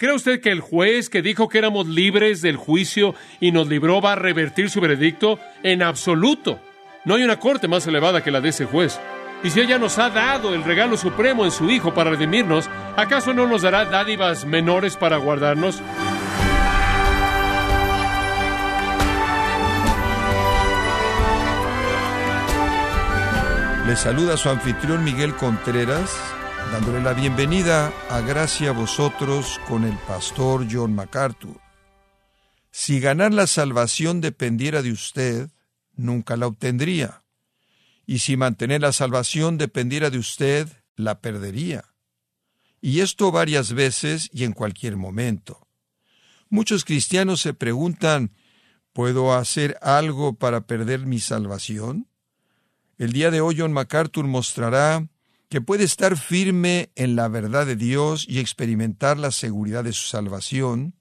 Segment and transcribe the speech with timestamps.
[0.00, 4.00] ¿Cree usted que el juez que dijo que éramos libres del juicio y nos libró
[4.00, 5.38] va a revertir su veredicto?
[5.62, 6.58] En absoluto.
[7.04, 8.98] No hay una corte más elevada que la de ese juez.
[9.44, 13.34] Y si ella nos ha dado el regalo supremo en su Hijo para redimirnos, ¿acaso
[13.34, 15.82] no nos dará dádivas menores para guardarnos?
[23.86, 26.18] Le saluda su anfitrión Miguel Contreras,
[26.70, 31.60] dándole la bienvenida a Gracia a vosotros con el pastor John MacArthur.
[32.70, 35.50] Si ganar la salvación dependiera de usted,
[35.96, 37.24] nunca la obtendría.
[38.06, 41.86] Y si mantener la salvación dependiera de usted, la perdería.
[42.80, 45.66] Y esto varias veces y en cualquier momento.
[46.50, 48.30] Muchos cristianos se preguntan,
[48.92, 52.06] ¿puedo hacer algo para perder mi salvación?
[52.96, 55.08] El día de hoy John MacArthur mostrará
[55.50, 60.06] que puede estar firme en la verdad de Dios y experimentar la seguridad de su
[60.06, 60.94] salvación.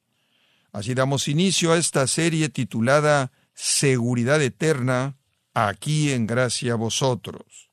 [0.71, 5.17] Así damos inicio a esta serie titulada Seguridad Eterna,
[5.53, 7.69] aquí en gracia a vosotros.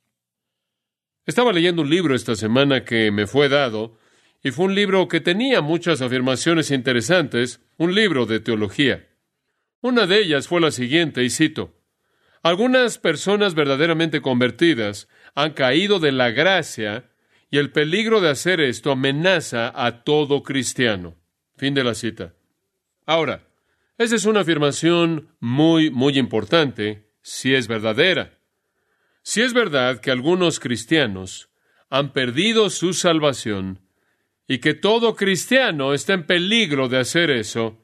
[1.24, 3.98] Estaba leyendo un libro esta semana que me fue dado,
[4.42, 9.08] y fue un libro que tenía muchas afirmaciones interesantes, un libro de teología.
[9.80, 11.74] Una de ellas fue la siguiente, y cito,
[12.42, 17.08] algunas personas verdaderamente convertidas han caído de la gracia
[17.48, 21.14] y el peligro de hacer esto amenaza a todo cristiano.
[21.56, 22.34] Fin de la cita.
[23.06, 23.46] Ahora,
[23.96, 28.40] esa es una afirmación muy, muy importante si es verdadera.
[29.22, 31.48] Si es verdad que algunos cristianos
[31.88, 33.80] han perdido su salvación
[34.48, 37.80] y que todo cristiano está en peligro de hacer eso,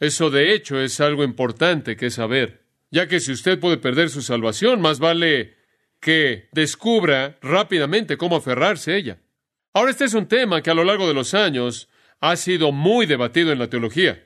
[0.00, 4.22] eso de hecho es algo importante que saber ya que si usted puede perder su
[4.22, 5.56] salvación, más vale
[6.00, 9.18] que descubra rápidamente cómo aferrarse a ella.
[9.72, 11.88] Ahora, este es un tema que a lo largo de los años
[12.20, 14.24] ha sido muy debatido en la teología.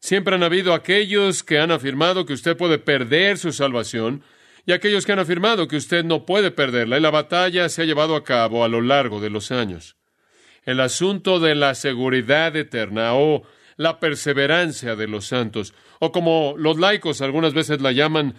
[0.00, 4.22] Siempre han habido aquellos que han afirmado que usted puede perder su salvación
[4.64, 7.84] y aquellos que han afirmado que usted no puede perderla, y la batalla se ha
[7.86, 9.96] llevado a cabo a lo largo de los años.
[10.62, 13.44] El asunto de la seguridad eterna o
[13.78, 18.34] la perseverancia de los santos, o como los laicos algunas veces la llaman,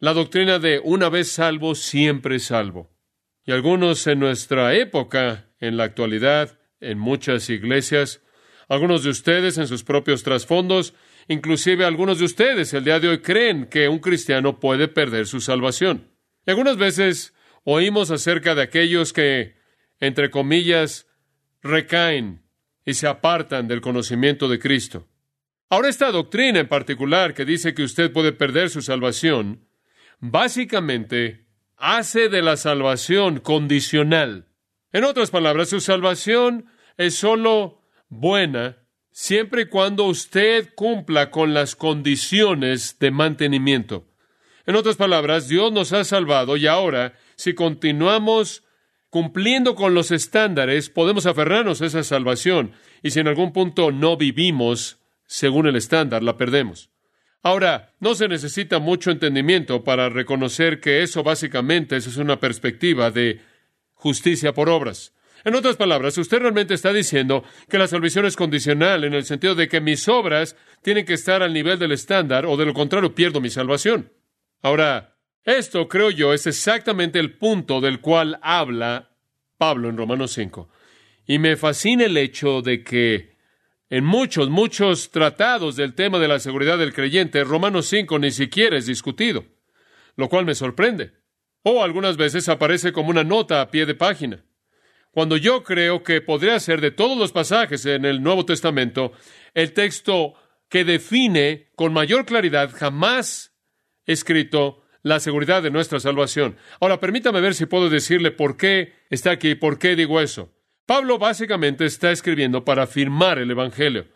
[0.00, 2.90] la doctrina de una vez salvo, siempre salvo.
[3.44, 8.22] Y algunos en nuestra época, en la actualidad, en muchas iglesias,
[8.68, 10.94] algunos de ustedes en sus propios trasfondos,
[11.28, 15.42] inclusive algunos de ustedes el día de hoy creen que un cristiano puede perder su
[15.42, 16.08] salvación.
[16.46, 17.34] Y algunas veces
[17.64, 19.56] oímos acerca de aquellos que,
[19.98, 21.08] entre comillas,
[21.62, 22.42] recaen
[22.86, 25.08] y se apartan del conocimiento de Cristo.
[25.68, 29.68] Ahora esta doctrina en particular que dice que usted puede perder su salvación,
[30.20, 34.46] básicamente hace de la salvación condicional.
[34.92, 36.66] En otras palabras, su salvación
[36.96, 38.76] es sólo buena
[39.10, 44.06] siempre y cuando usted cumpla con las condiciones de mantenimiento.
[44.66, 48.62] En otras palabras, Dios nos ha salvado y ahora, si continuamos
[49.08, 52.72] cumpliendo con los estándares, podemos aferrarnos a esa salvación.
[53.02, 56.90] Y si en algún punto no vivimos según el estándar, la perdemos.
[57.42, 63.40] Ahora, no se necesita mucho entendimiento para reconocer que eso básicamente es una perspectiva de
[63.94, 65.14] justicia por obras.
[65.44, 69.54] En otras palabras, usted realmente está diciendo que la salvación es condicional en el sentido
[69.54, 73.14] de que mis obras tienen que estar al nivel del estándar o de lo contrario
[73.14, 74.12] pierdo mi salvación.
[74.60, 79.10] Ahora, esto, creo yo, es exactamente el punto del cual habla
[79.56, 80.68] Pablo en Romanos 5.
[81.26, 83.36] Y me fascina el hecho de que
[83.90, 88.78] en muchos, muchos tratados del tema de la seguridad del creyente, Romanos 5 ni siquiera
[88.78, 89.44] es discutido,
[90.16, 91.12] lo cual me sorprende.
[91.64, 94.44] O algunas veces aparece como una nota a pie de página.
[95.10, 99.12] Cuando yo creo que podría ser de todos los pasajes en el Nuevo Testamento,
[99.54, 100.34] el texto
[100.68, 103.56] que define con mayor claridad jamás
[104.06, 106.56] escrito la seguridad de nuestra salvación.
[106.80, 110.52] Ahora, permítame ver si puedo decirle por qué está aquí, por qué digo eso.
[110.86, 114.06] Pablo básicamente está escribiendo para afirmar el Evangelio.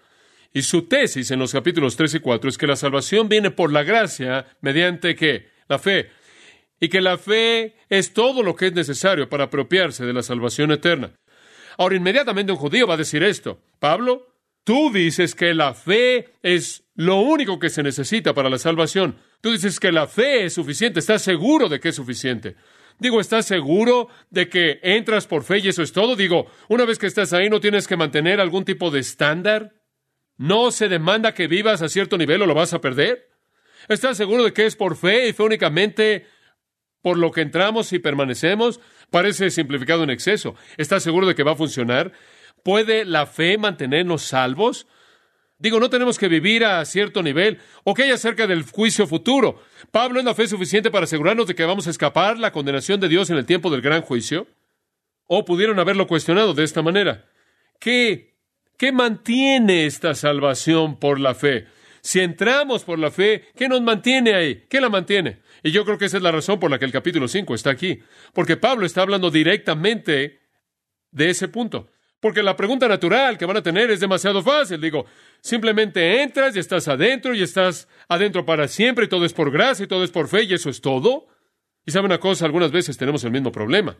[0.52, 3.72] Y su tesis en los capítulos 3 y 4 es que la salvación viene por
[3.72, 6.11] la gracia mediante que la fe.
[6.81, 10.70] Y que la fe es todo lo que es necesario para apropiarse de la salvación
[10.70, 11.12] eterna.
[11.76, 13.61] Ahora, inmediatamente un judío va a decir esto.
[13.81, 14.28] Pablo,
[14.62, 19.16] tú dices que la fe es lo único que se necesita para la salvación.
[19.40, 22.55] Tú dices que la fe es suficiente, estás seguro de que es suficiente.
[23.04, 26.16] Digo, ¿estás seguro de que entras por fe y eso es todo?
[26.16, 29.74] Digo, una vez que estás ahí no tienes que mantener algún tipo de estándar.
[30.38, 33.28] ¿No se demanda que vivas a cierto nivel o lo vas a perder?
[33.90, 36.26] ¿Estás seguro de que es por fe y fe únicamente
[37.02, 38.80] por lo que entramos y permanecemos?
[39.10, 40.54] Parece simplificado en exceso.
[40.78, 42.12] ¿Estás seguro de que va a funcionar?
[42.62, 44.86] ¿Puede la fe mantenernos salvos?
[45.58, 47.58] Digo, no tenemos que vivir a cierto nivel.
[47.84, 49.60] ¿O qué hay acerca del juicio futuro?
[49.90, 53.08] ¿Pablo es la fe suficiente para asegurarnos de que vamos a escapar la condenación de
[53.08, 54.46] Dios en el tiempo del gran juicio?
[55.26, 57.24] ¿O pudieron haberlo cuestionado de esta manera?
[57.78, 58.34] ¿Qué,
[58.76, 61.66] qué mantiene esta salvación por la fe?
[62.02, 64.66] Si entramos por la fe, ¿qué nos mantiene ahí?
[64.68, 65.40] ¿Qué la mantiene?
[65.62, 67.70] Y yo creo que esa es la razón por la que el capítulo 5 está
[67.70, 68.00] aquí.
[68.34, 70.40] Porque Pablo está hablando directamente
[71.10, 71.88] de ese punto.
[72.20, 74.80] Porque la pregunta natural que van a tener es demasiado fácil.
[74.80, 75.06] Digo,
[75.44, 79.85] simplemente entras y estás adentro y estás adentro para siempre y todo es por gracia
[79.85, 81.26] y todo es por fe y eso es todo.
[81.85, 83.94] Y sabe una cosa, algunas veces tenemos el mismo problema.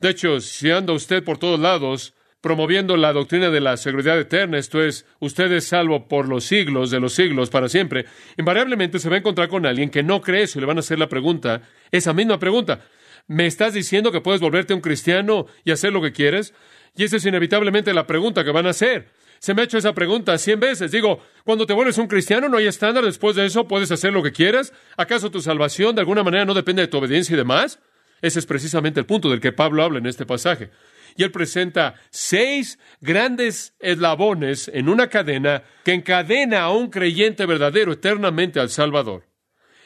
[0.00, 4.58] De hecho, si anda usted por todos lados promoviendo la doctrina de la seguridad eterna,
[4.58, 8.06] esto es, usted es salvo por los siglos de los siglos para siempre,
[8.36, 10.80] invariablemente se va a encontrar con alguien que no cree eso y le van a
[10.80, 11.62] hacer la pregunta,
[11.92, 12.84] esa misma pregunta.
[13.28, 16.54] ¿Me estás diciendo que puedes volverte un cristiano y hacer lo que quieres?
[16.96, 19.10] Y esa es inevitablemente la pregunta que van a hacer.
[19.38, 20.90] Se me ha hecho esa pregunta cien veces.
[20.90, 24.22] Digo, cuando te vuelves un cristiano no hay estándar, después de eso puedes hacer lo
[24.22, 24.72] que quieras.
[24.96, 27.78] ¿Acaso tu salvación de alguna manera no depende de tu obediencia y demás?
[28.20, 30.70] Ese es precisamente el punto del que Pablo habla en este pasaje
[31.18, 37.92] y él presenta seis grandes eslabones en una cadena que encadena a un creyente verdadero
[37.92, 39.26] eternamente al Salvador.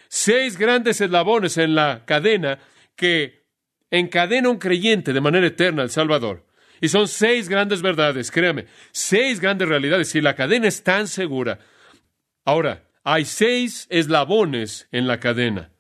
[0.09, 2.59] Seis grandes eslabones en la cadena
[2.97, 3.47] que
[3.91, 6.45] encadena a un creyente de manera eterna al Salvador.
[6.83, 10.13] Y son seis grandes verdades, créame, seis grandes realidades.
[10.17, 11.61] Y la cadena es tan segura.
[12.45, 15.71] Ahora, hay seis eslabones en la cadena.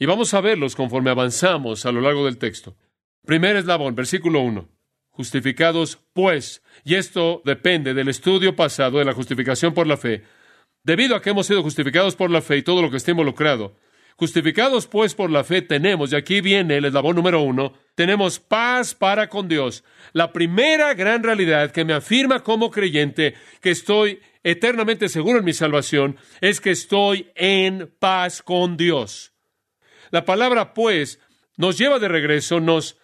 [0.00, 2.76] Y vamos a verlos conforme avanzamos a lo largo del texto.
[3.24, 4.68] Primer eslabón, versículo 1.
[5.10, 10.24] Justificados, pues, y esto depende del estudio pasado de la justificación por la fe,
[10.82, 13.76] debido a que hemos sido justificados por la fe y todo lo que está involucrado,
[14.16, 18.94] justificados pues por la fe tenemos, y aquí viene el eslabón número uno, tenemos paz
[18.94, 19.82] para con Dios.
[20.12, 25.52] La primera gran realidad que me afirma como creyente que estoy eternamente seguro en mi
[25.52, 29.32] salvación es que estoy en paz con Dios.
[30.12, 31.18] La palabra pues
[31.56, 32.98] nos lleva de regreso, nos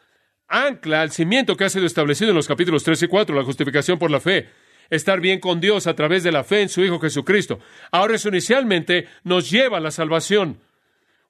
[0.46, 3.98] ancla al cimiento que ha sido establecido en los capítulos 3 y 4, la justificación
[3.98, 4.48] por la fe.
[4.90, 7.58] Estar bien con Dios a través de la fe en su Hijo Jesucristo.
[7.90, 10.60] Ahora eso inicialmente nos lleva a la salvación.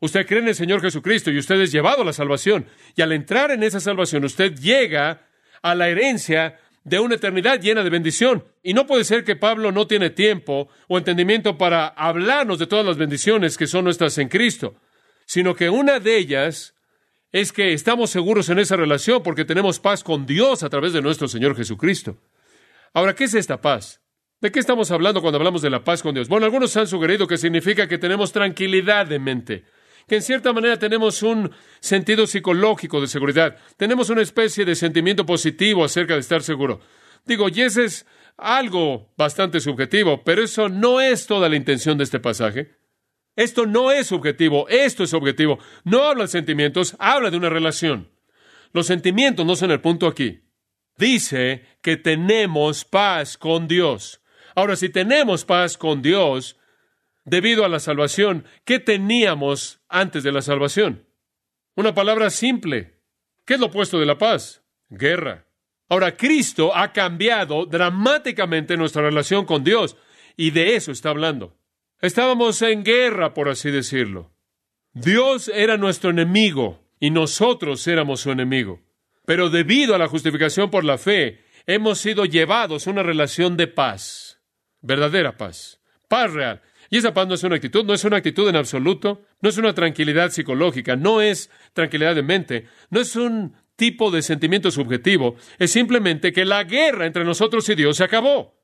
[0.00, 2.66] Usted cree en el Señor Jesucristo y usted es llevado a la salvación.
[2.96, 5.26] Y al entrar en esa salvación, usted llega
[5.62, 8.44] a la herencia de una eternidad llena de bendición.
[8.62, 12.84] Y no puede ser que Pablo no tiene tiempo o entendimiento para hablarnos de todas
[12.84, 14.74] las bendiciones que son nuestras en Cristo,
[15.24, 16.74] sino que una de ellas
[17.32, 21.02] es que estamos seguros en esa relación porque tenemos paz con Dios a través de
[21.02, 22.18] nuestro Señor Jesucristo.
[22.92, 24.00] Ahora, ¿qué es esta paz?
[24.40, 26.28] ¿De qué estamos hablando cuando hablamos de la paz con Dios?
[26.28, 29.64] Bueno, algunos han sugerido que significa que tenemos tranquilidad de mente,
[30.06, 35.26] que en cierta manera tenemos un sentido psicológico de seguridad, tenemos una especie de sentimiento
[35.26, 36.80] positivo acerca de estar seguro.
[37.24, 38.06] Digo, y ese es
[38.36, 42.76] algo bastante subjetivo, pero eso no es toda la intención de este pasaje.
[43.36, 45.58] Esto no es subjetivo, esto es objetivo.
[45.84, 48.10] No habla de sentimientos, habla de una relación.
[48.72, 50.42] Los sentimientos no son el punto aquí.
[50.96, 54.20] Dice que tenemos paz con Dios.
[54.54, 56.56] Ahora, si tenemos paz con Dios,
[57.24, 61.06] debido a la salvación, ¿qué teníamos antes de la salvación?
[61.74, 63.00] Una palabra simple.
[63.44, 64.62] ¿Qué es lo opuesto de la paz?
[64.88, 65.46] Guerra.
[65.88, 69.96] Ahora, Cristo ha cambiado dramáticamente nuestra relación con Dios
[70.36, 71.56] y de eso está hablando.
[72.00, 74.32] Estábamos en guerra, por así decirlo.
[74.92, 78.80] Dios era nuestro enemigo y nosotros éramos su enemigo.
[79.26, 83.66] Pero debido a la justificación por la fe, hemos sido llevados a una relación de
[83.66, 84.40] paz,
[84.80, 86.62] verdadera paz, paz real.
[86.90, 89.58] Y esa paz no es una actitud, no es una actitud en absoluto, no es
[89.58, 95.36] una tranquilidad psicológica, no es tranquilidad de mente, no es un tipo de sentimiento subjetivo,
[95.58, 98.60] es simplemente que la guerra entre nosotros y Dios se acabó.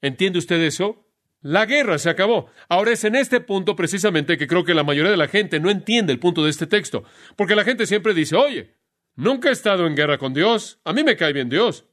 [0.00, 1.06] ¿Entiende usted eso?
[1.40, 2.50] La guerra se acabó.
[2.68, 5.70] Ahora es en este punto precisamente que creo que la mayoría de la gente no
[5.70, 7.04] entiende el punto de este texto,
[7.36, 8.76] porque la gente siempre dice, oye,
[9.14, 11.84] nunca he estado en guerra con Dios, a mí me cae bien Dios.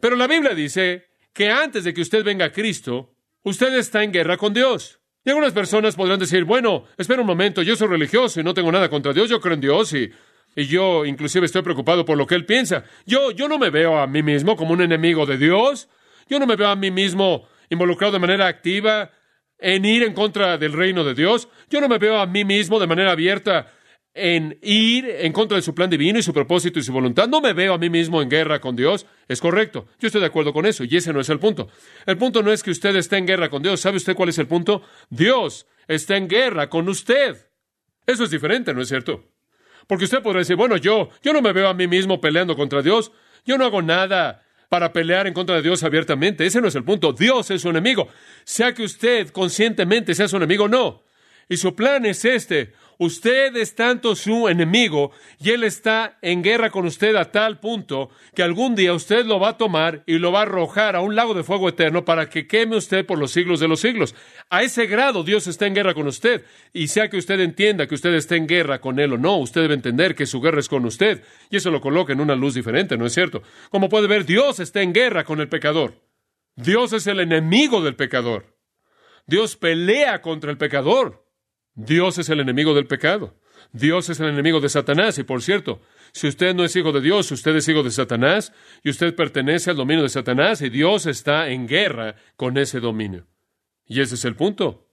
[0.00, 4.12] Pero la Biblia dice que antes de que usted venga a Cristo, usted está en
[4.12, 4.97] guerra con Dios.
[5.28, 8.72] Y algunas personas podrán decir, bueno, espera un momento, yo soy religioso y no tengo
[8.72, 10.10] nada contra Dios, yo creo en Dios y,
[10.56, 12.84] y yo inclusive estoy preocupado por lo que Él piensa.
[13.04, 15.90] Yo, yo no me veo a mí mismo como un enemigo de Dios,
[16.30, 19.10] yo no me veo a mí mismo involucrado de manera activa
[19.58, 21.50] en ir en contra del reino de Dios.
[21.68, 23.70] Yo no me veo a mí mismo de manera abierta
[24.18, 27.28] en ir en contra de su plan divino y su propósito y su voluntad.
[27.28, 29.06] No me veo a mí mismo en guerra con Dios.
[29.28, 29.86] Es correcto.
[30.00, 31.68] Yo estoy de acuerdo con eso y ese no es el punto.
[32.04, 33.80] El punto no es que usted esté en guerra con Dios.
[33.80, 34.82] ¿Sabe usted cuál es el punto?
[35.08, 37.36] Dios está en guerra con usted.
[38.06, 39.24] Eso es diferente, ¿no es cierto?
[39.86, 42.82] Porque usted podrá decir, bueno, yo, yo no me veo a mí mismo peleando contra
[42.82, 43.12] Dios.
[43.44, 46.44] Yo no hago nada para pelear en contra de Dios abiertamente.
[46.44, 47.12] Ese no es el punto.
[47.12, 48.08] Dios es su enemigo.
[48.44, 51.04] Sea que usted conscientemente sea su enemigo no.
[51.48, 52.72] Y su plan es este.
[53.00, 58.10] Usted es tanto su enemigo y él está en guerra con usted a tal punto
[58.34, 61.14] que algún día usted lo va a tomar y lo va a arrojar a un
[61.14, 64.16] lago de fuego eterno para que queme usted por los siglos de los siglos.
[64.50, 66.44] A ese grado Dios está en guerra con usted.
[66.72, 69.60] Y sea que usted entienda que usted está en guerra con él o no, usted
[69.60, 71.22] debe entender que su guerra es con usted.
[71.50, 73.44] Y eso lo coloca en una luz diferente, ¿no es cierto?
[73.70, 76.02] Como puede ver, Dios está en guerra con el pecador.
[76.56, 78.56] Dios es el enemigo del pecador.
[79.24, 81.27] Dios pelea contra el pecador.
[81.78, 83.36] Dios es el enemigo del pecado.
[83.70, 85.16] Dios es el enemigo de Satanás.
[85.18, 85.80] Y por cierto,
[86.10, 89.70] si usted no es hijo de Dios, usted es hijo de Satanás y usted pertenece
[89.70, 93.28] al dominio de Satanás y Dios está en guerra con ese dominio.
[93.86, 94.88] Y ese es el punto.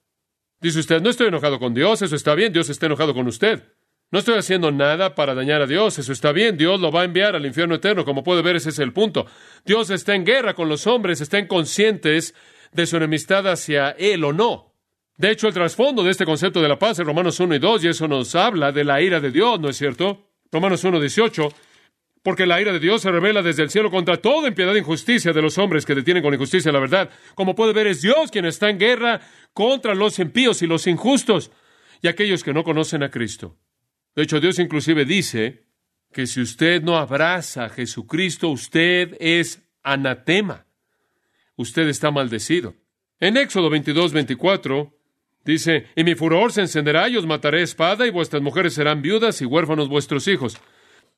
[0.61, 3.63] Dice usted, no estoy enojado con Dios, eso está bien, Dios está enojado con usted.
[4.11, 7.05] No estoy haciendo nada para dañar a Dios, eso está bien, Dios lo va a
[7.05, 9.25] enviar al infierno eterno, como puede ver, ese es el punto.
[9.65, 12.35] Dios está en guerra con los hombres, estén conscientes
[12.71, 14.74] de su enemistad hacia Él o no.
[15.17, 17.83] De hecho, el trasfondo de este concepto de la paz es Romanos 1 y 2,
[17.83, 20.29] y eso nos habla de la ira de Dios, ¿no es cierto?
[20.51, 21.49] Romanos 1, 18,
[22.21, 25.31] porque la ira de Dios se revela desde el cielo contra toda impiedad e injusticia
[25.31, 27.09] de los hombres que detienen con injusticia la verdad.
[27.33, 29.21] Como puede ver, es Dios quien está en guerra
[29.53, 31.51] contra los impíos y los injustos
[32.01, 33.57] y aquellos que no conocen a Cristo.
[34.15, 35.65] De hecho, Dios inclusive dice
[36.11, 40.65] que si usted no abraza a Jesucristo, usted es anatema.
[41.57, 42.73] Usted está maldecido.
[43.19, 44.97] En Éxodo 22, 24,
[45.45, 49.41] Dice, y mi furor se encenderá y os mataré espada y vuestras mujeres serán viudas
[49.41, 50.57] y huérfanos vuestros hijos.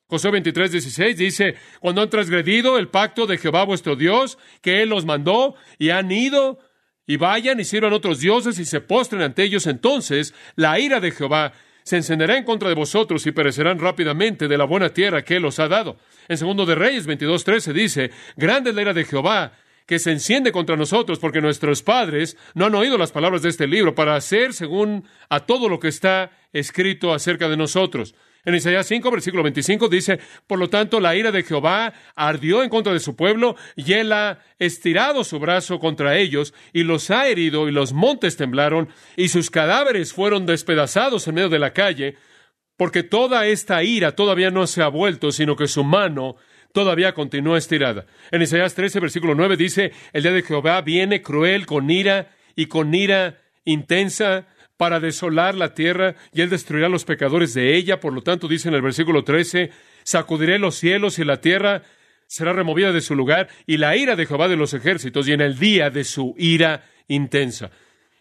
[0.08, 4.90] Josué 23, 16 dice, cuando han transgredido el pacto de Jehová vuestro Dios, que Él
[4.90, 6.60] los mandó, y han ido,
[7.06, 11.12] y vayan y sirvan otros dioses y se postren ante ellos, entonces la ira de
[11.12, 11.54] Jehová
[11.84, 15.46] se encenderá en contra de vosotros y perecerán rápidamente de la buena tierra que Él
[15.46, 15.98] os ha dado.
[16.28, 19.54] En segundo de Reyes 22, 13 dice, grande es la ira de Jehová
[19.88, 23.66] que se enciende contra nosotros porque nuestros padres no han oído las palabras de este
[23.66, 28.14] libro para hacer según a todo lo que está escrito acerca de nosotros.
[28.44, 32.70] En Isaías 5, versículo 25 dice, por lo tanto, la ira de Jehová ardió en
[32.70, 37.28] contra de su pueblo y él ha estirado su brazo contra ellos y los ha
[37.28, 42.16] herido y los montes temblaron y sus cadáveres fueron despedazados en medio de la calle,
[42.78, 46.38] porque toda esta ira todavía no se ha vuelto, sino que su mano
[46.78, 48.06] todavía continúa estirada.
[48.30, 52.68] En Isaías 13, versículo 9 dice, el día de Jehová viene cruel con ira y
[52.68, 54.46] con ira intensa
[54.78, 58.00] para desolar la tierra y él destruirá a los pecadores de ella.
[58.00, 59.72] Por lo tanto, dice en el versículo 13,
[60.04, 61.82] sacudiré los cielos y la tierra
[62.28, 65.42] será removida de su lugar y la ira de Jehová de los ejércitos y en
[65.42, 67.72] el día de su ira intensa.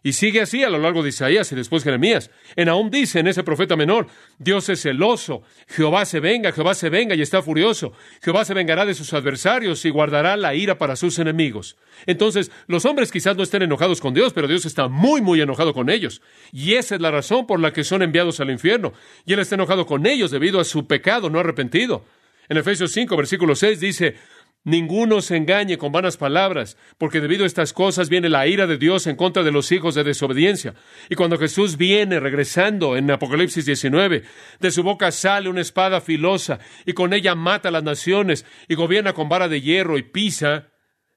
[0.07, 2.31] Y sigue así a lo largo de Isaías y después Jeremías.
[2.55, 4.07] En aún dice en ese profeta menor,
[4.39, 8.87] Dios es celoso, Jehová se venga, Jehová se venga y está furioso, Jehová se vengará
[8.87, 11.77] de sus adversarios y guardará la ira para sus enemigos.
[12.07, 15.75] Entonces, los hombres quizás no estén enojados con Dios, pero Dios está muy, muy enojado
[15.75, 16.23] con ellos.
[16.53, 18.93] Y esa es la razón por la que son enviados al infierno.
[19.25, 22.05] Y Él está enojado con ellos debido a su pecado no arrepentido.
[22.49, 24.15] En Efesios 5, versículo 6 dice,
[24.67, 28.79] Ninguno se engañe con vanas palabras, porque debido a estas cosas viene la ira de
[28.79, 30.75] Dios en contra de los hijos de desobediencia.
[31.09, 34.25] Y cuando Jesús viene regresando en Apocalipsis 19,
[34.59, 38.75] de su boca sale una espada filosa, y con ella mata a las naciones, y
[38.75, 40.73] gobierna con vara de hierro y pisa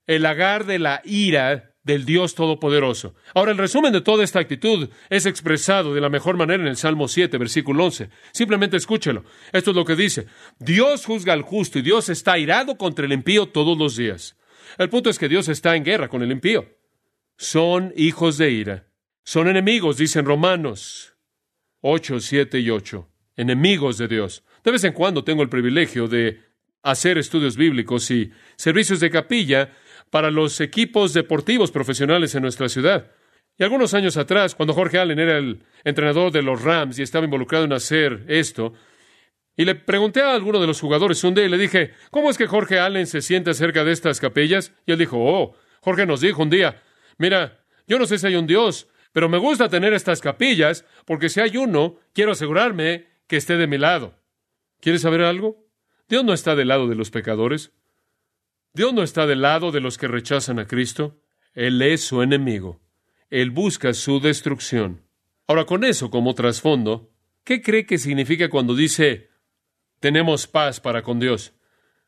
[0.06, 3.16] el lagar de la ira del Dios Todopoderoso.
[3.34, 6.78] Ahora, el resumen de toda esta actitud es expresado de la mejor manera en el
[6.78, 8.12] Salmo 7, versículo 11.
[8.32, 9.24] Simplemente escúchelo.
[9.52, 10.28] Esto es lo que dice.
[10.60, 14.38] Dios juzga al justo y Dios está irado contra el impío todos los días.
[14.78, 16.68] El punto es que Dios está en guerra con el impío.
[17.38, 18.88] Son hijos de ira.
[19.24, 21.16] Son enemigos, dicen Romanos
[21.82, 23.10] 8, 7 y 8.
[23.36, 24.44] Enemigos de Dios.
[24.64, 26.40] De vez en cuando tengo el privilegio de
[26.84, 29.74] hacer estudios bíblicos y servicios de capilla
[30.10, 33.12] para los equipos deportivos profesionales en nuestra ciudad.
[33.58, 37.26] Y algunos años atrás, cuando Jorge Allen era el entrenador de los Rams y estaba
[37.26, 38.74] involucrado en hacer esto,
[39.58, 42.38] y le pregunté a alguno de los jugadores un día y le dije, ¿cómo es
[42.38, 44.72] que Jorge Allen se siente acerca de estas capillas?
[44.86, 46.82] Y él dijo, oh, Jorge nos dijo un día,
[47.18, 51.28] mira, yo no sé si hay un Dios, pero me gusta tener estas capillas porque
[51.28, 54.16] si hay uno, quiero asegurarme que esté de mi lado.
[54.80, 55.68] ¿Quieres saber algo?
[56.08, 57.74] Dios no está del lado de los pecadores.
[58.74, 61.22] Dios no está del lado de los que rechazan a Cristo.
[61.54, 62.82] Él es su enemigo.
[63.30, 65.08] Él busca su destrucción.
[65.48, 67.12] Ahora, con eso como trasfondo,
[67.44, 69.30] ¿qué cree que significa cuando dice
[70.00, 71.54] tenemos paz para con Dios?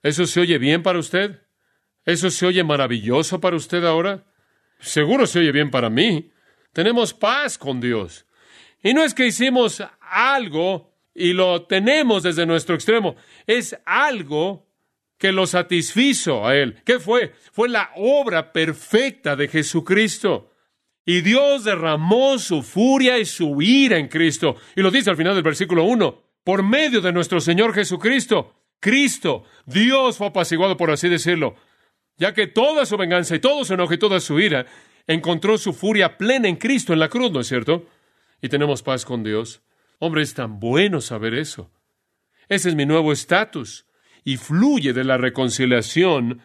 [0.04, 1.42] ¿Eso se oye bien para usted?
[2.06, 4.26] ¿Eso se oye maravilloso para usted ahora?
[4.80, 6.32] Seguro se oye bien para mí.
[6.74, 8.26] Tenemos paz con Dios.
[8.84, 13.16] Y no es que hicimos algo y lo tenemos desde nuestro extremo.
[13.46, 14.71] Es algo
[15.22, 16.82] que lo satisfizo a él.
[16.84, 17.36] ¿Qué fue?
[17.52, 20.50] Fue la obra perfecta de Jesucristo.
[21.06, 24.56] Y Dios derramó su furia y su ira en Cristo.
[24.76, 28.56] Y lo dice al final del versículo 1, por medio de nuestro Señor Jesucristo.
[28.80, 31.54] Cristo, Dios fue apaciguado, por así decirlo,
[32.18, 34.66] ya que toda su venganza y todo su enojo y toda su ira
[35.06, 37.86] encontró su furia plena en Cristo en la cruz, ¿no es cierto?
[38.42, 39.62] Y tenemos paz con Dios.
[40.00, 41.70] Hombre, es tan bueno saber eso.
[42.50, 43.86] Ese es mi nuevo estatus
[44.24, 46.42] y fluye de la reconciliación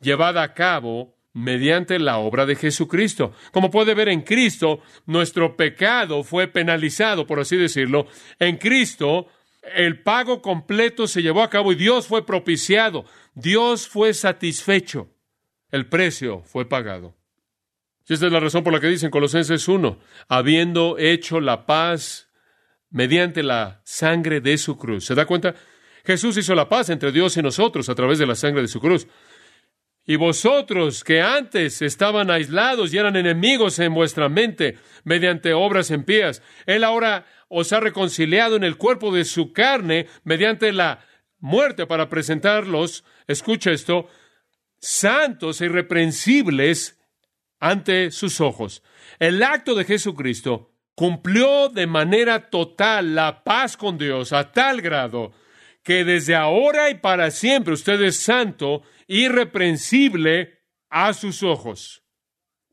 [0.00, 3.32] llevada a cabo mediante la obra de Jesucristo.
[3.52, 8.06] Como puede ver en Cristo, nuestro pecado fue penalizado, por así decirlo.
[8.38, 9.28] En Cristo,
[9.62, 13.04] el pago completo se llevó a cabo y Dios fue propiciado.
[13.34, 15.08] Dios fue satisfecho.
[15.70, 17.16] El precio fue pagado.
[18.08, 22.28] Y esta es la razón por la que dicen Colosenses 1, habiendo hecho la paz
[22.90, 25.04] mediante la sangre de su cruz.
[25.04, 25.54] ¿Se da cuenta?
[26.04, 28.80] Jesús hizo la paz entre Dios y nosotros a través de la sangre de su
[28.80, 29.06] cruz.
[30.06, 36.42] Y vosotros que antes estaban aislados y eran enemigos en vuestra mente mediante obras impías,
[36.66, 41.04] Él ahora os ha reconciliado en el cuerpo de su carne mediante la
[41.38, 44.08] muerte para presentarlos, escucha esto,
[44.78, 46.98] santos e irreprensibles
[47.58, 48.82] ante sus ojos.
[49.18, 55.32] El acto de Jesucristo cumplió de manera total la paz con Dios a tal grado
[55.82, 62.02] que desde ahora y para siempre usted es santo, irreprensible a sus ojos.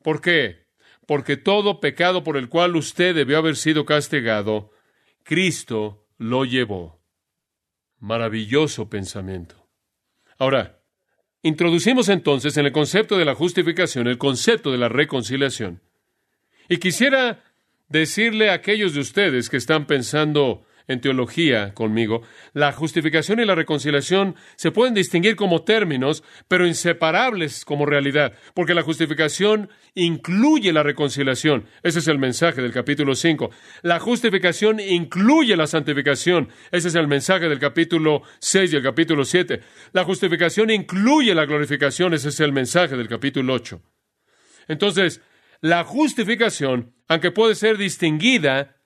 [0.04, 0.68] ¿Por qué?
[1.06, 4.72] Porque todo pecado por el cual usted debió haber sido castigado,
[5.24, 7.02] Cristo lo llevó.
[8.00, 9.68] Maravilloso pensamiento.
[10.38, 10.84] Ahora,
[11.42, 15.82] introducimos entonces en el concepto de la justificación el concepto de la reconciliación.
[16.70, 17.44] Y quisiera
[17.88, 22.22] decirle a aquellos de ustedes que están pensando en teología conmigo,
[22.54, 28.74] la justificación y la reconciliación se pueden distinguir como términos, pero inseparables como realidad, porque
[28.74, 31.66] la justificación incluye la reconciliación.
[31.84, 33.50] Ese es el mensaje del capítulo 5.
[33.82, 36.50] La justificación incluye la santificación.
[36.72, 39.62] Ese es el mensaje del capítulo 6 y el capítulo 7.
[39.94, 42.14] La justificación incluye la glorificación.
[42.14, 43.82] Ese es el mensaje del capítulo 8.
[44.68, 45.22] Entonces,
[45.62, 48.77] la justificación, aunque puede ser distinguida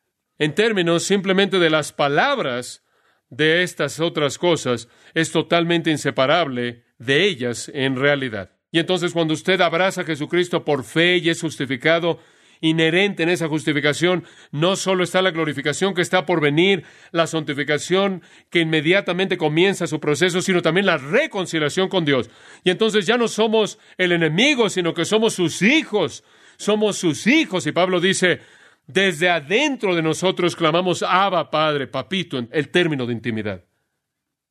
[0.41, 2.83] en términos simplemente de las palabras
[3.29, 8.49] de estas otras cosas, es totalmente inseparable de ellas en realidad.
[8.71, 12.19] Y entonces cuando usted abraza a Jesucristo por fe y es justificado,
[12.59, 18.23] inherente en esa justificación, no solo está la glorificación que está por venir, la santificación
[18.49, 22.31] que inmediatamente comienza su proceso, sino también la reconciliación con Dios.
[22.63, 26.23] Y entonces ya no somos el enemigo, sino que somos sus hijos.
[26.57, 27.67] Somos sus hijos.
[27.67, 28.39] Y Pablo dice,
[28.93, 33.63] desde adentro de nosotros clamamos, Abba, Padre, Papito, en el término de intimidad.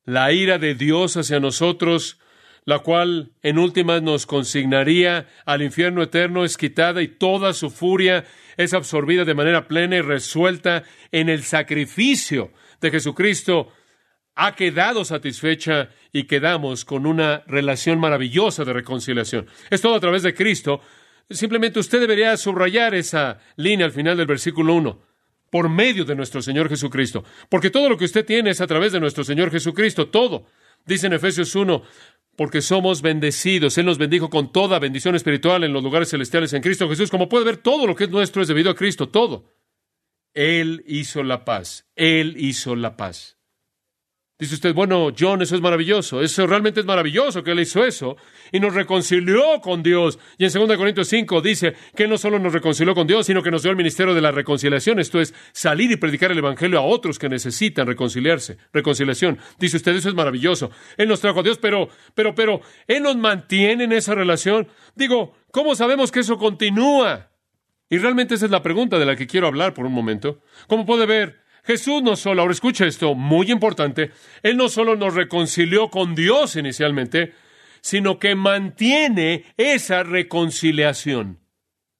[0.03, 2.19] La ira de Dios hacia nosotros,
[2.65, 8.25] la cual en últimas nos consignaría al infierno eterno, es quitada y toda su furia
[8.57, 13.71] es absorbida de manera plena y resuelta en el sacrificio de Jesucristo,
[14.35, 19.47] ha quedado satisfecha y quedamos con una relación maravillosa de reconciliación.
[19.69, 20.81] Es todo a través de Cristo,
[21.29, 25.01] Simplemente usted debería subrayar esa línea al final del versículo 1,
[25.49, 28.91] por medio de nuestro Señor Jesucristo, porque todo lo que usted tiene es a través
[28.91, 30.45] de nuestro Señor Jesucristo, todo.
[30.85, 31.83] Dice en Efesios 1,
[32.35, 33.77] porque somos bendecidos.
[33.77, 37.11] Él nos bendijo con toda bendición espiritual en los lugares celestiales en Cristo Jesús.
[37.11, 39.45] Como puede ver, todo lo que es nuestro es debido a Cristo, todo.
[40.33, 41.85] Él hizo la paz.
[41.95, 43.37] Él hizo la paz.
[44.41, 46.19] Dice usted, bueno, John, eso es maravilloso.
[46.19, 48.17] Eso realmente es maravilloso que Él hizo eso
[48.51, 50.17] y nos reconcilió con Dios.
[50.39, 53.51] Y en 2 Corintios 5 dice que no solo nos reconcilió con Dios, sino que
[53.51, 54.97] nos dio el ministerio de la reconciliación.
[54.97, 58.57] Esto es salir y predicar el Evangelio a otros que necesitan reconciliarse.
[58.73, 59.37] Reconciliación.
[59.59, 60.71] Dice usted, eso es maravilloso.
[60.97, 64.67] Él nos trajo a Dios, pero, pero, pero, Él nos mantiene en esa relación.
[64.95, 67.29] Digo, ¿cómo sabemos que eso continúa?
[67.91, 70.39] Y realmente esa es la pregunta de la que quiero hablar por un momento.
[70.67, 71.40] ¿Cómo puede ver?
[71.63, 74.11] Jesús no solo, ahora escucha esto, muy importante,
[74.43, 77.33] Él no solo nos reconcilió con Dios inicialmente,
[77.81, 81.39] sino que mantiene esa reconciliación.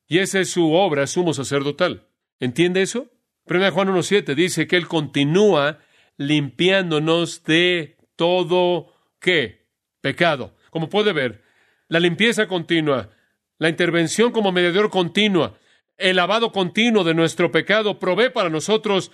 [0.07, 2.07] Y esa es su obra sumo sacerdotal.
[2.39, 3.07] ¿Entiende eso?
[3.45, 5.79] 1 Juan 1.7 dice que Él continúa
[6.17, 9.67] limpiándonos de todo qué?
[10.01, 10.55] Pecado.
[10.69, 11.43] Como puede ver,
[11.87, 13.09] la limpieza continua,
[13.57, 15.57] la intervención como mediador continua,
[15.97, 19.11] el lavado continuo de nuestro pecado provee para nosotros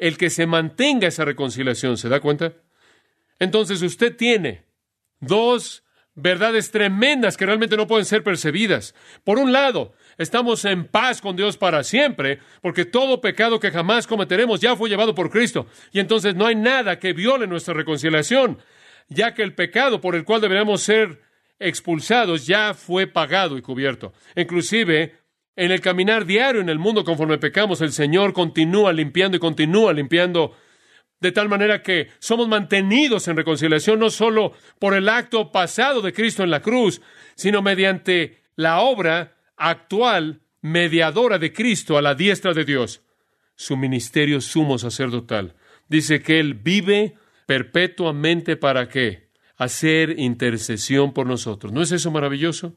[0.00, 1.96] el que se mantenga esa reconciliación.
[1.96, 2.54] ¿Se da cuenta?
[3.38, 4.64] Entonces usted tiene
[5.20, 5.84] dos
[6.14, 8.94] verdades tremendas que realmente no pueden ser percibidas.
[9.24, 14.06] Por un lado, estamos en paz con Dios para siempre, porque todo pecado que jamás
[14.06, 18.58] cometeremos ya fue llevado por Cristo, y entonces no hay nada que viole nuestra reconciliación.
[19.10, 21.20] ya que el pecado por el cual deberíamos ser
[21.58, 24.12] expulsados ya fue pagado y cubierto.
[24.36, 25.19] Inclusive,
[25.60, 29.92] en el caminar diario en el mundo conforme pecamos, el Señor continúa limpiando y continúa
[29.92, 30.56] limpiando
[31.20, 36.14] de tal manera que somos mantenidos en reconciliación no solo por el acto pasado de
[36.14, 37.02] Cristo en la cruz,
[37.34, 43.02] sino mediante la obra actual mediadora de Cristo a la diestra de Dios,
[43.54, 45.56] su ministerio sumo sacerdotal.
[45.88, 49.28] Dice que Él vive perpetuamente para qué?
[49.58, 51.70] Hacer intercesión por nosotros.
[51.70, 52.76] ¿No es eso maravilloso?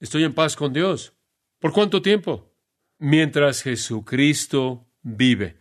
[0.00, 1.15] Estoy en paz con Dios.
[1.58, 2.52] ¿Por cuánto tiempo?
[2.98, 5.58] Mientras Jesucristo vive.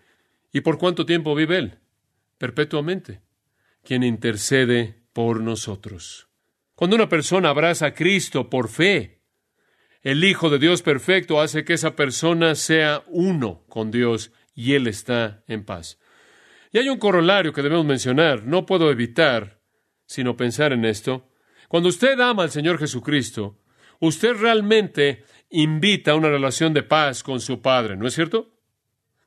[0.52, 1.80] ¿Y por cuánto tiempo vive Él?
[2.38, 3.22] Perpetuamente.
[3.84, 6.28] Quien intercede por nosotros.
[6.76, 9.22] Cuando una persona abraza a Cristo por fe,
[10.02, 14.88] el Hijo de Dios perfecto hace que esa persona sea uno con Dios y Él
[14.88, 16.00] está en paz.
[16.72, 18.44] Y hay un corolario que debemos mencionar.
[18.44, 19.62] No puedo evitar
[20.06, 21.30] sino pensar en esto.
[21.68, 23.60] Cuando usted ama al Señor Jesucristo,
[24.00, 28.52] usted realmente invita a una relación de paz con su Padre, ¿no es cierto?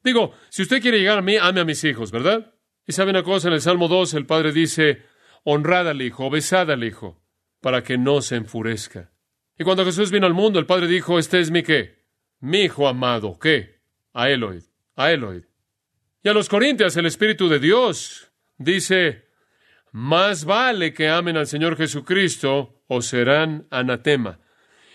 [0.03, 2.55] Digo, si usted quiere llegar a mí, ame a mis hijos, ¿verdad?
[2.87, 5.03] Y sabe una cosa, en el Salmo 2 el Padre dice,
[5.45, 7.21] honrad al Hijo, besad al Hijo,
[7.61, 9.11] para que no se enfurezca.
[9.59, 12.05] Y cuando Jesús vino al mundo, el Padre dijo, este es mi qué?
[12.41, 13.81] Mi Hijo amado, ¿qué?
[14.13, 14.63] A Eloid,
[14.97, 15.45] a Eloid.
[16.23, 19.29] Y a los Corintios el Espíritu de Dios dice,
[19.93, 24.41] más vale que amen al Señor Jesucristo o serán anatema.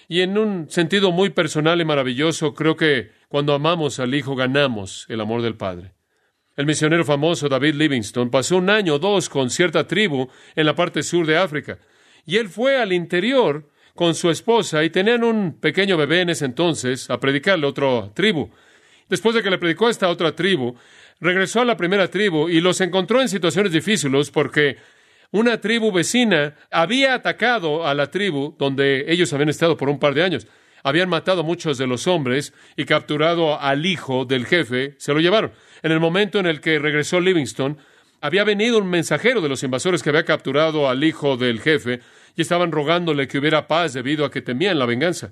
[0.07, 5.05] Y en un sentido muy personal y maravilloso, creo que cuando amamos al Hijo ganamos
[5.09, 5.93] el amor del Padre.
[6.55, 10.75] El misionero famoso David Livingstone pasó un año o dos con cierta tribu en la
[10.75, 11.79] parte sur de África.
[12.25, 16.45] Y él fue al interior con su esposa y tenían un pequeño bebé en ese
[16.45, 18.51] entonces a predicarle a otra tribu.
[19.09, 20.75] Después de que le predicó a esta otra tribu,
[21.19, 24.77] regresó a la primera tribu y los encontró en situaciones difíciles porque
[25.33, 30.13] una tribu vecina había atacado a la tribu donde ellos habían estado por un par
[30.13, 30.45] de años.
[30.83, 35.19] Habían matado a muchos de los hombres y capturado al hijo del jefe, se lo
[35.19, 35.51] llevaron.
[35.81, 37.79] En el momento en el que regresó Livingston,
[38.21, 42.01] había venido un mensajero de los invasores que había capturado al hijo del jefe
[42.35, 45.31] y estaban rogándole que hubiera paz debido a que temían la venganza.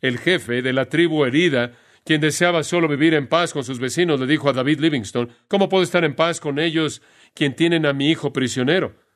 [0.00, 1.72] El jefe de la tribu herida
[2.04, 5.68] quien deseaba solo vivir en paz con sus vecinos, le dijo a David Livingstone, ¿cómo
[5.68, 7.02] puedo estar en paz con ellos
[7.34, 9.09] quien tienen a mi hijo prisionero?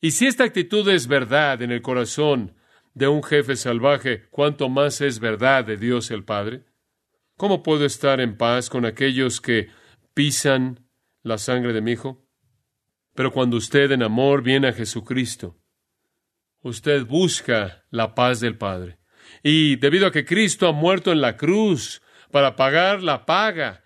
[0.00, 2.54] Y si esta actitud es verdad en el corazón
[2.94, 6.64] de un jefe salvaje, ¿cuánto más es verdad de Dios el Padre?
[7.36, 9.68] ¿Cómo puedo estar en paz con aquellos que
[10.14, 10.86] pisan
[11.22, 12.24] la sangre de mi hijo?
[13.14, 15.56] Pero cuando usted en amor viene a Jesucristo,
[16.62, 18.98] usted busca la paz del Padre.
[19.42, 23.84] Y debido a que Cristo ha muerto en la cruz, para pagar la paga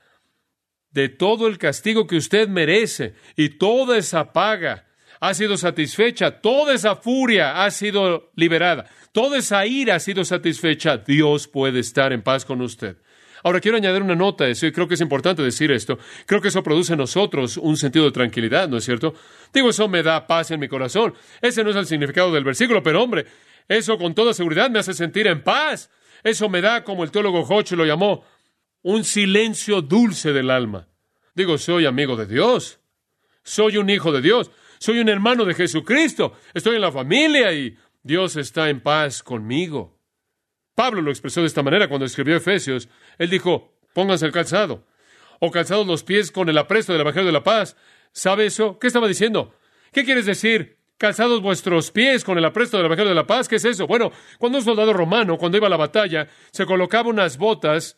[0.90, 3.14] de todo el castigo que usted merece.
[3.36, 4.86] Y toda esa paga
[5.22, 10.96] ha sido satisfecha, toda esa furia ha sido liberada, toda esa ira ha sido satisfecha.
[10.96, 12.96] Dios puede estar en paz con usted.
[13.44, 15.96] Ahora quiero añadir una nota a eso y creo que es importante decir esto.
[16.26, 19.14] Creo que eso produce en nosotros un sentido de tranquilidad, ¿no es cierto?
[19.54, 21.14] Digo, eso me da paz en mi corazón.
[21.40, 23.24] Ese no es el significado del versículo, pero hombre,
[23.68, 25.88] eso con toda seguridad me hace sentir en paz.
[26.24, 28.24] Eso me da, como el teólogo Hodge lo llamó,
[28.82, 30.88] un silencio dulce del alma.
[31.32, 32.80] Digo, soy amigo de Dios,
[33.44, 34.50] soy un hijo de Dios,
[34.82, 39.96] soy un hermano de Jesucristo, estoy en la familia y Dios está en paz conmigo.
[40.74, 42.88] Pablo lo expresó de esta manera cuando escribió Efesios.
[43.16, 44.84] Él dijo, pónganse el calzado,
[45.38, 47.76] o calzados los pies con el apresto del Evangelio de la paz.
[48.10, 48.80] ¿Sabe eso?
[48.80, 49.54] ¿Qué estaba diciendo?
[49.92, 50.78] ¿Qué quieres decir?
[50.98, 53.48] calzados vuestros pies con el apresto del Evangelio de la paz.
[53.48, 53.88] ¿Qué es eso?
[53.88, 57.96] Bueno, cuando un soldado romano, cuando iba a la batalla, se colocaba unas botas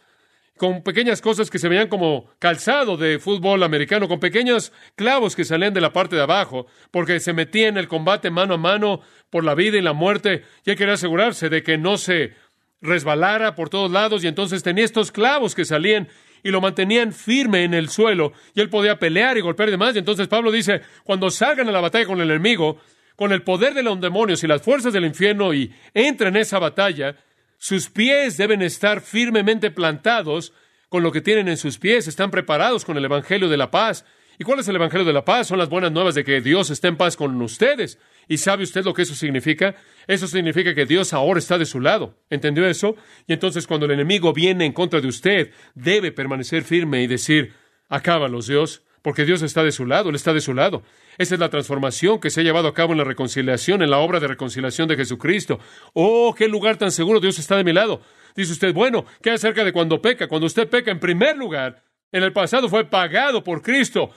[0.57, 5.45] con pequeñas cosas que se veían como calzado de fútbol americano, con pequeños clavos que
[5.45, 9.01] salían de la parte de abajo, porque se metía en el combate mano a mano
[9.31, 12.35] por la vida y la muerte, y él quería asegurarse de que no se
[12.81, 16.09] resbalara por todos lados, y entonces tenía estos clavos que salían
[16.45, 19.97] y lo mantenían firme en el suelo, y él podía pelear y golpear y demás,
[19.97, 22.79] y entonces Pablo dice, cuando salgan a la batalla con el enemigo,
[23.17, 26.59] con el poder de los demonios y las fuerzas del infierno y entra en esa
[26.59, 27.17] batalla,
[27.64, 30.53] sus pies deben estar firmemente plantados
[30.90, 34.05] con lo que tienen en sus pies, están preparados con el Evangelio de la paz.
[34.38, 35.46] ¿Y cuál es el Evangelio de la paz?
[35.46, 37.98] Son las buenas nuevas de que Dios está en paz con ustedes.
[38.29, 39.77] ¿Y sabe usted lo que eso significa?
[40.07, 42.18] Eso significa que Dios ahora está de su lado.
[42.29, 42.96] ¿Entendió eso?
[43.27, 47.55] Y entonces cuando el enemigo viene en contra de usted, debe permanecer firme y decir,
[47.88, 50.83] acábalos Dios, porque Dios está de su lado, Él está de su lado.
[51.19, 53.99] Esa es la transformación que se ha llevado a cabo en la reconciliación, en la
[53.99, 55.61] obra de reconciliación de Jesucristo.
[55.93, 58.01] Oh, qué lugar tan seguro, Dios está de mi lado.
[58.35, 60.27] Dice usted, bueno, ¿qué acerca de cuando peca?
[60.27, 64.09] Cuando usted peca, en primer lugar, en el pasado fue pagado por Cristo.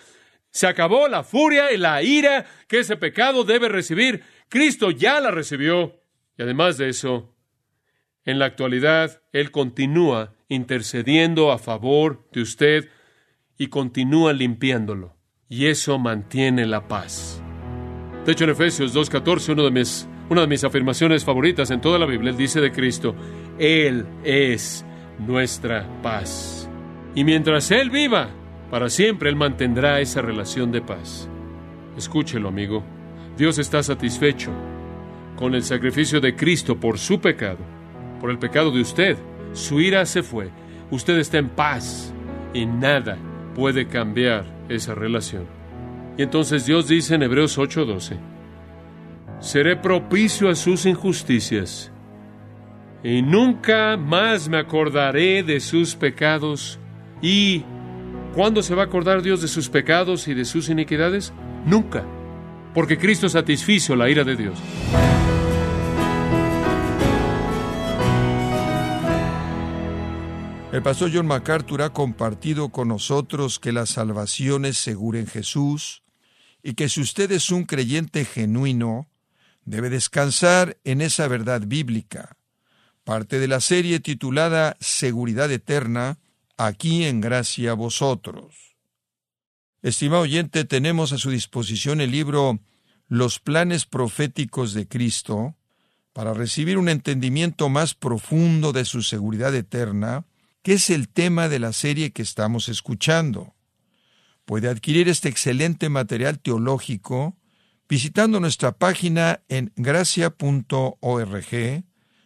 [0.52, 4.23] Se acabó la furia y la ira que ese pecado debe recibir.
[4.47, 6.00] Cristo ya la recibió.
[6.38, 7.36] Y además de eso,
[8.23, 12.89] en la actualidad, Él continúa intercediendo a favor de usted
[13.58, 15.15] y continúa limpiándolo.
[15.50, 17.41] Y eso mantiene la paz.
[18.26, 21.98] De hecho, en Efesios 2.14, uno de mis, una de mis afirmaciones favoritas en toda
[21.98, 23.15] la Biblia, Él dice de Cristo,
[23.58, 24.86] Él es
[25.20, 26.70] nuestra paz.
[27.15, 28.30] Y mientras Él viva,
[28.70, 31.30] para siempre Él mantendrá esa relación de paz.
[31.96, 32.84] Escúchelo, amigo.
[33.38, 34.52] Dios está satisfecho
[35.36, 37.60] con el sacrificio de Cristo por su pecado,
[38.20, 39.17] por el pecado de usted.
[39.54, 40.50] Su ira se fue.
[40.91, 42.13] Usted está en paz
[42.54, 43.17] y nada
[43.58, 45.46] puede cambiar esa relación.
[46.17, 48.17] Y entonces Dios dice en Hebreos 8:12,
[49.39, 51.91] seré propicio a sus injusticias
[53.04, 56.80] y nunca más me acordaré de sus pecados.
[57.22, 57.63] ¿Y
[58.34, 61.34] cuándo se va a acordar Dios de sus pecados y de sus iniquidades?
[61.65, 62.06] Nunca,
[62.74, 64.60] porque Cristo satisfizo la ira de Dios.
[70.73, 76.03] El pastor John MacArthur ha compartido con nosotros que la salvación es segura en Jesús
[76.62, 79.08] y que si usted es un creyente genuino,
[79.63, 82.36] debe descansar en esa verdad bíblica,
[83.06, 86.19] parte de la serie titulada Seguridad Eterna,
[86.58, 88.75] aquí en gracia a vosotros.
[89.82, 92.60] Estimado oyente, tenemos a su disposición el libro
[93.08, 95.56] Los planes proféticos de Cristo
[96.12, 100.25] para recibir un entendimiento más profundo de su seguridad eterna,
[100.67, 103.56] que es el tema de la serie que estamos escuchando.
[104.43, 107.38] Puede adquirir este excelente material teológico
[107.88, 110.34] visitando nuestra página en gracia.org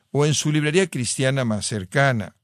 [0.09, 2.35] o en su librería cristiana más cercana.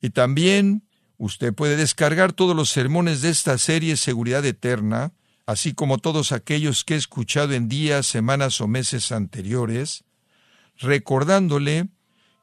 [0.00, 0.88] Y también
[1.18, 5.12] usted puede descargar todos los sermones de esta serie Seguridad Eterna,
[5.44, 10.04] así como todos aquellos que he escuchado en días, semanas o meses anteriores,
[10.78, 11.88] recordándole